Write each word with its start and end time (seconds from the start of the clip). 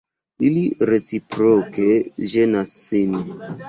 Ili 0.47 0.63
reciproke 0.91 1.89
ĝenas 2.35 2.77
sin. 2.91 3.19